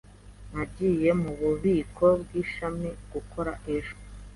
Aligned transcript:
Nagiye 0.53 1.09
mububiko 1.21 2.05
bwishami 2.21 2.89
gukora 3.13 3.51
ejo. 3.75 3.95